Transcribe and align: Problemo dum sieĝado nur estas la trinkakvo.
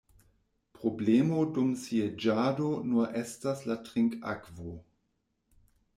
Problemo 0.77 1.41
dum 1.57 1.69
sieĝado 1.83 2.71
nur 2.93 3.13
estas 3.23 3.63
la 3.73 3.77
trinkakvo. 3.91 4.75